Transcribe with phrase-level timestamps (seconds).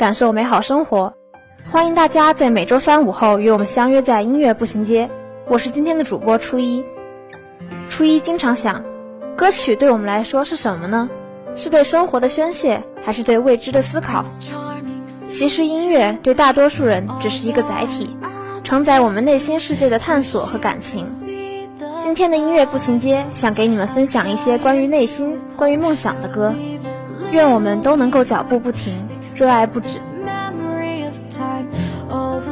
[0.00, 1.12] 感受美好生活。
[1.70, 5.10] 欢迎大家在每周三午后与我们相约在音乐步行街。
[5.46, 6.82] 我是今天的主播初一。
[7.90, 8.82] 初一经常想，
[9.36, 11.10] 歌曲对我们来说是什么呢？
[11.54, 14.24] 是对生活的宣泄，还是对未知的思考？
[15.30, 18.16] 其实音乐对大多数人只是一个载体，
[18.64, 21.06] 承载我们内心世界的探索和感情。
[21.98, 26.54] 今天的音乐步行街想给你们分享一些关于内心、关于梦想的歌。
[27.32, 29.06] 愿我们都能够脚步不停，
[29.40, 29.98] 热爱不止。
[32.10, 32.42] Oh.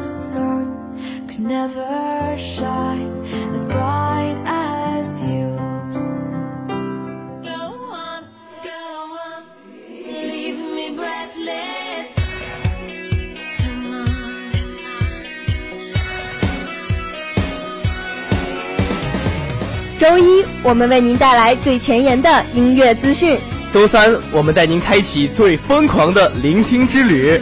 [19.98, 23.36] 周一，我们为您带来最前沿的音乐资讯。
[23.70, 27.38] 周三，我们带您开启最疯狂的聆听之旅，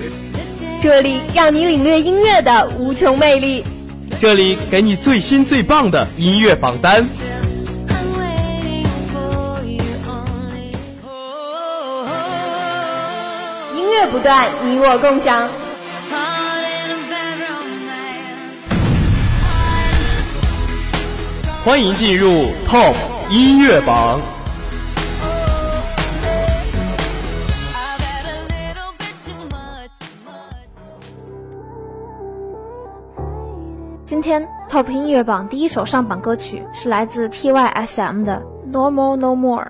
[0.82, 3.64] 这里让你领略音乐的无穷魅力。
[4.20, 7.06] 这里给你最新最棒的音乐榜单。
[13.74, 15.48] 音乐不断，你我共享。
[21.64, 22.94] 欢迎进入 Top
[23.30, 24.20] 音乐榜。
[34.06, 38.40] 今天 Top 音乐榜第一首上榜歌曲是来自 TYSM 的
[38.70, 39.64] 《Normal No More》。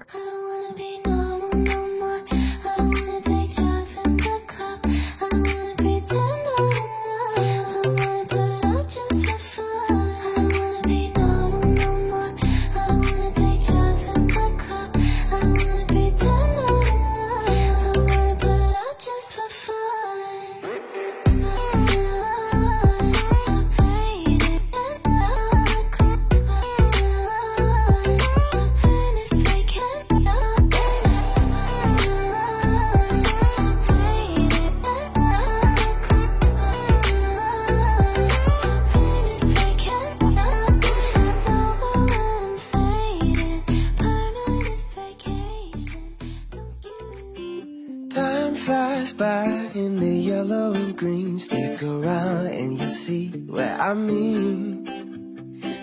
[49.76, 51.40] in the yellow and green.
[51.40, 54.86] Stick around and you'll see what I mean.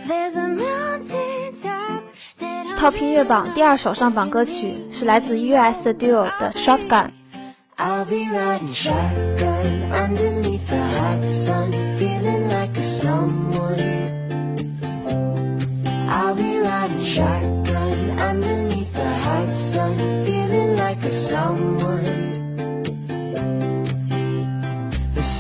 [0.07, 2.03] There's a mountain top
[2.41, 6.89] that I'm Top 音乐榜第二首上榜歌曲是来自 US 的 Duo 的《Shotgun》。
[7.79, 11.82] I'll be riding shotgun underneath the hot sun,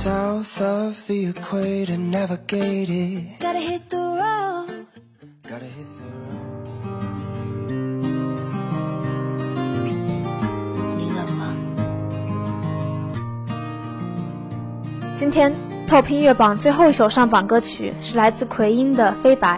[0.04, 3.40] South of the equator navigated.
[3.40, 4.86] gotta hit the road.
[5.48, 6.44] Gotta hit the road.
[10.98, 11.56] 你冷吗？
[15.16, 15.54] 今天
[15.88, 19.58] Top 音乐榜最后一首上榜歌曲是来自奎因的《飞白》。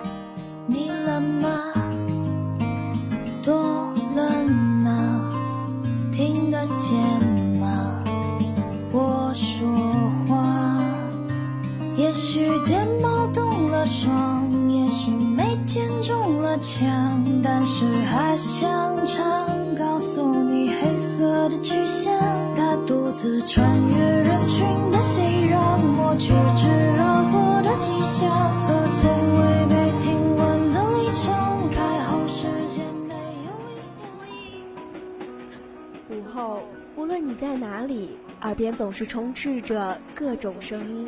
[16.75, 22.13] 中了枪，但是还想唱，告诉你黑色的巨象，
[22.55, 26.97] 它独自穿越人群的熙攘，抹去炙热
[27.31, 28.29] 过的迹象
[28.65, 31.79] 和从未被听闻的离场，开
[32.09, 33.13] 后世间没
[33.45, 34.25] 有一步
[36.11, 36.13] 一。
[36.13, 36.61] 午后，
[36.97, 41.07] 无论你在哪里，耳边总是充斥着各种声音。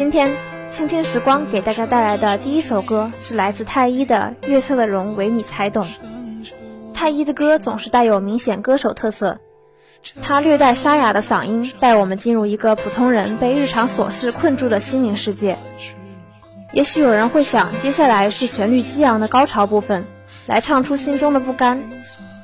[0.00, 0.34] 今天
[0.70, 5.84] 倾听时光给大家带来的第一首歌是来自太一的《月色的容唯你才懂》。
[6.94, 9.40] 太一的歌总是带有明显歌手特色，
[10.22, 15.58] 他略带沙哑的嗓音带我们进入一个普通人被日常琐事困住的心灵世界。
[16.72, 20.06] 也许有人会想，接下来是旋律激昂的高潮部分，
[20.46, 21.78] 来唱出心中的不甘。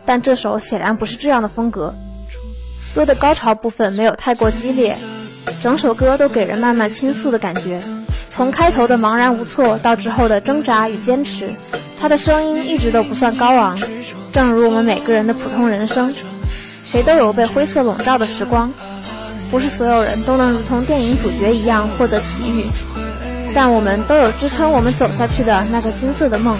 [0.05, 1.95] 但这首显然不是这样的风格，
[2.95, 4.95] 歌的高潮部分没有太过激烈，
[5.63, 7.81] 整首歌都给人慢慢倾诉的感觉。
[8.29, 11.51] 从开头的茫然无措到之后的挣扎与坚持，
[11.99, 13.79] 他的声音一直都不算高昂，
[14.33, 16.15] 正如我们每个人的普通人生，
[16.85, 18.71] 谁都有被灰色笼罩的时光，
[19.51, 22.67] 不是所有人都能如同电影主角一样获得奇遇，
[23.55, 26.59] 但我们都有支撑我们走下去的那个金色的梦。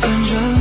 [0.00, 0.60] 反正。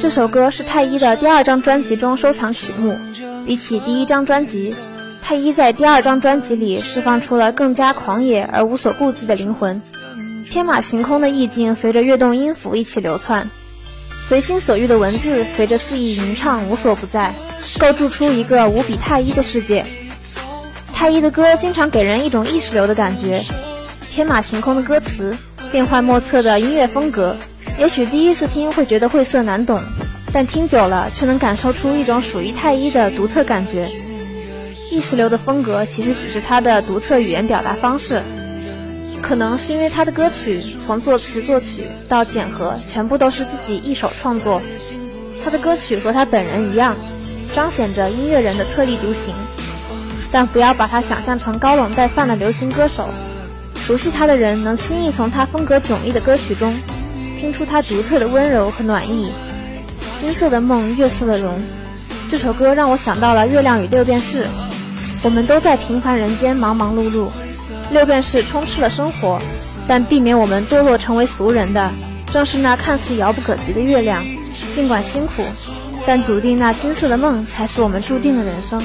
[0.00, 2.98] 这首歌是太一的第二张专辑中收藏曲目，
[3.46, 4.74] 比起第一张专辑。
[5.30, 9.80] 太一在第二张专辑里释放出了更加狂野而无所顾忌的灵魂，
[10.50, 13.48] 天马行空的意境随着跃动音符一起流窜，
[14.26, 17.32] 随心所欲的文字随着肆意吟唱无所不在，
[17.78, 19.86] 构筑出一个无比太一的世界。
[20.92, 23.40] 太一的歌经常给人一种意识流的感觉，
[24.10, 25.36] 天马行空的歌词，
[25.70, 27.36] 变幻莫测的音乐风格，
[27.78, 29.80] 也许第一次听会觉得晦涩难懂，
[30.32, 33.88] 但听久了却能感受出一种属于太一的独特感觉。
[34.90, 38.22] 意识流的风格其实只是他的独特语言表达方式，
[39.22, 44.60] 可能是因为他的歌曲从作词作曲到剪合全部都是自己一手创作。
[45.44, 46.96] 他的歌曲和他本人一样，
[47.54, 49.32] 彰显着音乐人的特立独行。
[50.32, 53.08] 但不要把他想象成高冷带范的流行歌手，
[53.76, 56.76] 熟悉他的人能轻易从他风格迥异的歌曲中
[57.38, 59.30] 听出他独特的温柔和暖意。
[60.20, 61.62] 金色的梦，月色的容，
[62.28, 64.44] 这首歌让我想到了《月亮与六便士》。
[65.22, 67.28] 我们都在平凡人间忙忙碌碌，
[67.90, 69.38] 六便士充斥了生活，
[69.86, 71.92] 但避免我们堕落成为俗人的，
[72.32, 74.24] 正是那看似遥不可及的月亮。
[74.74, 75.44] 尽管辛苦，
[76.06, 78.82] 但笃定那金色的梦才是我们注定的人生。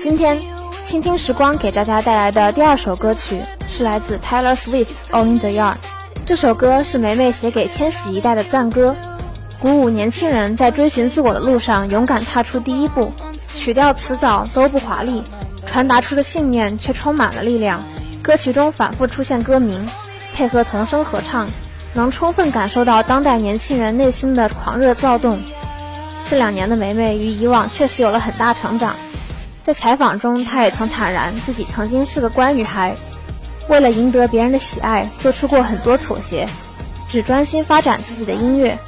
[0.00, 0.40] 今天，
[0.84, 3.42] 倾听时光给大家带来的第二首歌曲。
[3.70, 5.74] 是来自 Taylor Swift《All in the Yard》。
[6.26, 8.96] 这首歌是梅梅写给千禧一代的赞歌，
[9.60, 13.12] 鼓舞年轻人在追寻自我的路上勇敢踏出第一步。
[13.54, 15.22] 曲调词藻都不华丽，
[15.64, 17.80] 传达出的信念却充满了力量。
[18.20, 19.86] 歌曲中反复出现歌名，
[20.34, 21.48] 配合童声合唱，
[21.94, 25.40] 能充分感受到当代年轻人内心的狂热躁动。
[26.28, 28.94] 这两年的梅梅与以往确实有了很大成长。
[29.62, 32.94] 在采访中，她也曾坦然自己曾经是个乖女孩。
[33.68, 36.48] 为了赢得别人的喜爱，做出过很多妥协，
[37.08, 38.78] 只专心发展自己的音乐。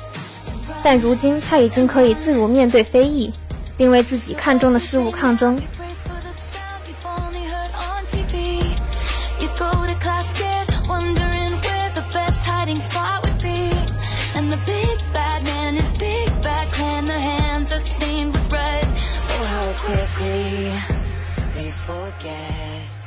[0.82, 3.30] 但如今她已经可以自如面对非议，
[3.76, 5.60] 并为自己看重的事物抗争。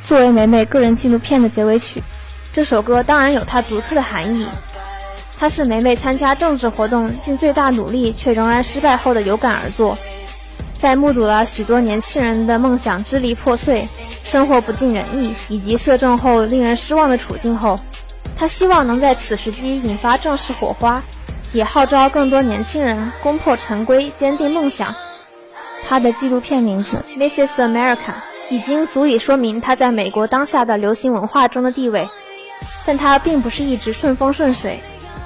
[0.05, 2.03] 作为梅梅个人纪录片的结尾曲，
[2.53, 4.47] 这首歌当然有它独特的含义。
[5.39, 9.97] 它是梅梅参加政治活动尽最大努力却仍然失败后的有感而作。
[10.77, 13.87] 在目睹了许多年轻人的梦想支离破碎、
[14.23, 17.79] 生活不尽人意以及摄政后令人失望的处境后，
[18.35, 21.01] 她希望能在此时机引发正式火花，
[21.53, 24.93] 也号召更多年轻人攻破陈规，坚定梦想。
[25.93, 27.97] 他的纪录片名字《This Is America》
[28.49, 32.09] 已经足以说明他在美国当下的流行文化中的地位，
[32.83, 34.79] 但他并不是一直顺风顺水，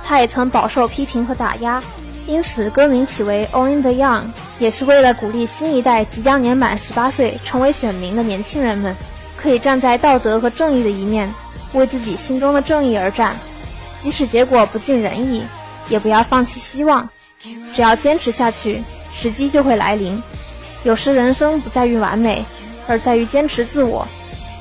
[0.03, 1.81] 他也曾饱受批评和打压，
[2.25, 4.23] 因此歌名起为《Only the Young》，
[4.59, 8.93] 也是为了鼓励新一代即将年满十八岁成为选民的年轻人们，
[9.37, 11.33] 可以站在道德和正义的一面，
[11.71, 13.37] 为自己心中的正义而战，
[14.01, 15.43] 即使结果不尽人意，
[15.87, 17.07] 也不要放弃希望，
[17.73, 18.83] 只要坚持下去，
[19.13, 20.21] 时机就会来临。
[20.87, 22.45] 有时人生不在于完美，
[22.87, 24.07] 而在于坚持自我。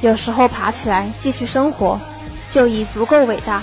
[0.00, 2.00] 有时候爬起来继续生活，
[2.50, 3.62] 就已足够伟大。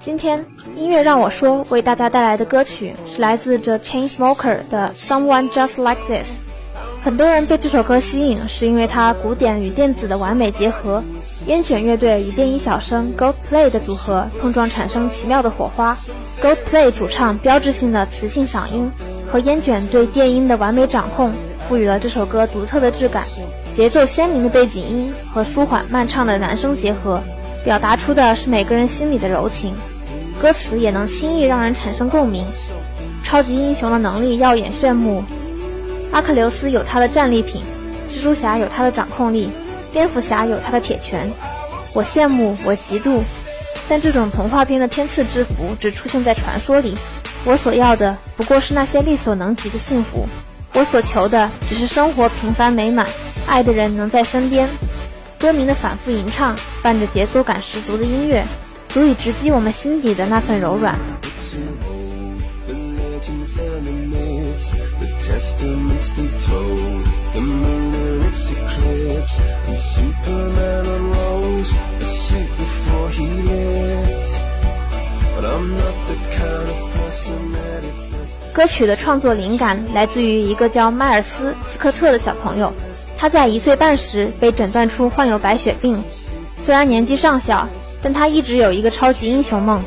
[0.00, 6.28] 今天音乐让我说为大家带来的歌曲是来自 The Chainsmoker 的《Someone Just Like This》。
[7.02, 11.02] 很多人被这首歌吸引，是因为它古典与电子的完美结合，
[11.46, 15.96] 烟卷乐队与电音小生 Goldplay 的组合碰撞产生奇妙的火花。
[16.40, 18.88] Goldplay 主唱标志性的磁性嗓音
[19.26, 21.32] 和烟卷对电音的完美掌控，
[21.70, 23.22] 赋予了这首歌独特的质感。
[23.72, 27.22] 节奏鲜明的背景音和舒缓慢唱的男声结合，
[27.64, 29.72] 表达出的是每个人心里的柔情。
[30.42, 32.44] 歌词也能轻易让人产生共鸣。
[33.22, 35.22] 超级英雄的能力耀眼炫目，
[36.10, 37.62] 阿克琉斯有他的战利品，
[38.10, 39.48] 蜘蛛侠有他的掌控力，
[39.92, 41.30] 蝙蝠侠有他的铁拳。
[41.94, 43.20] 我羡慕，我嫉妒，
[43.88, 46.96] 但这种童话片的天赐之福只出现在传说里。
[47.44, 50.26] 我所要的不过是那些力所能及的幸福，
[50.74, 53.06] 我所求的只是生活平凡美满，
[53.46, 54.68] 爱的人能在身边。
[55.38, 58.44] 歌名的反复吟唱，伴着节奏感十足的音乐，
[58.88, 60.98] 足以直击我们心底的那份柔软。
[75.40, 78.09] But I'm not the kind of person that.
[78.52, 82.72] 歌曲的创作灵感来自于一个叫迈尔斯·斯科特的小朋友，
[83.16, 86.02] 他在一岁半时被诊断出患有白血病。
[86.58, 87.68] 虽然年纪尚小，
[88.02, 89.82] 但他一直有一个超级英雄梦。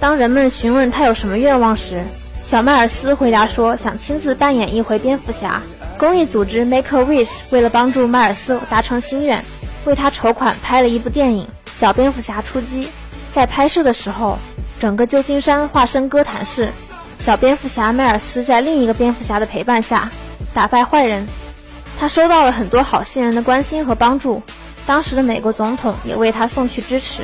[0.00, 2.02] 当人们询问他有什么愿望时，
[2.42, 5.62] 小迈尔斯回答说想亲自扮演一回蝙蝠侠。
[5.98, 9.42] 公益组织 Make a Wish 为了帮助迈尔斯达成心愿，
[9.84, 12.84] 为他筹款拍了一部电影《小蝙蝠侠出击》。
[13.32, 14.38] 在拍摄的时候，
[14.78, 16.68] 整个旧金山化身哥谭市。
[17.18, 20.10] 小蝙蝠侠迈尔斯在另一个蝙蝠侠的陪伴下
[20.54, 21.26] 打败坏人，
[21.98, 24.42] 他收到了很多好心人的关心和帮助。
[24.86, 27.22] 当时的美国总统也为他送去支持。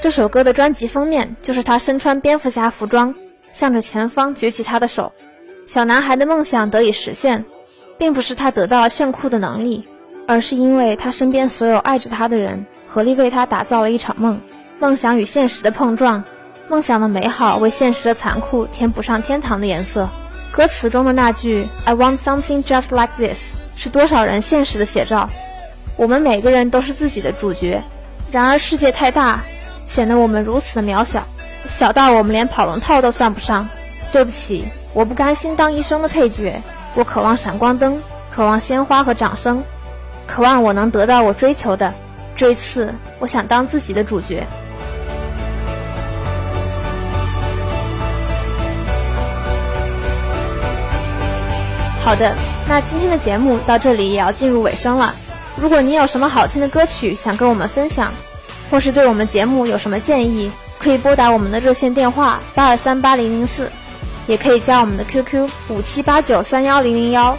[0.00, 3.14] 这首歌的专辑封面就是他身穿蝙蝠侠服装，
[3.52, 5.12] 向着前方举起他的手。
[5.66, 7.44] 小男孩的梦想得以实现，
[7.98, 9.86] 并不是他得到了炫酷的能力，
[10.26, 14.40] 而是因为他身边所有爱着他的人合力为他打造了一场梦。
[14.78, 16.24] 梦想与现实的碰撞，
[16.72, 20.08] 梦想的美好为现实的残酷填补上天堂的颜色。
[20.50, 23.38] 歌词中的那句 "I want something just like this"
[23.76, 25.28] 是多少人现实的写照。
[25.96, 27.82] 我们每个人都是自己的主角，
[28.30, 29.40] 然而世界太大，
[29.86, 31.26] 显得我们如此的渺小，
[31.66, 33.68] 小到我们连跑龙套都算不上。
[34.10, 34.64] 对不起，
[34.94, 36.54] 我不甘心当一生的配角，
[36.94, 38.00] 我渴望闪光灯，
[38.30, 39.62] 渴望鲜花和掌声，
[40.26, 41.92] 渴望我能得到我追求的。
[42.34, 44.46] 这一次，我想当自己的主角。
[52.04, 52.34] 好的，
[52.68, 55.14] 那今天的节目到这里也要进入尾声了。
[55.56, 58.12] 如果您有什么好听的歌曲想跟我们分享，
[58.70, 63.70] 或是对我们节目有什么建议，可以拨打我们的热线电话八二三八零零四，
[64.26, 67.38] 也可以加我们的 QQ 五七八九三幺零零幺。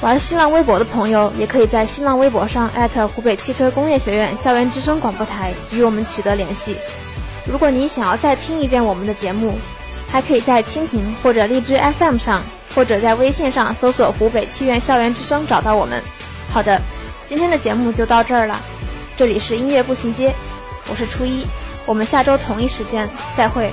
[0.00, 6.76] 玩新浪微博的朋友，也可以在新浪微博上艾特湖北汽车工业学院校园之声广播台与我们取得联系。
[7.46, 9.54] 如果您想要再听一遍我们的节目，
[10.10, 12.42] 还可以在蜻蜓或者荔枝 FM 上。
[12.74, 16.02] 或者在微信上搜索“湖北七院校园之声”找到我们。
[16.50, 16.80] 好的，
[17.26, 18.60] 今天的节目就到这儿了。
[19.16, 20.34] 这里是音乐步行街，
[20.88, 21.46] 我是初一，
[21.86, 23.70] 我们下周同一时间再会。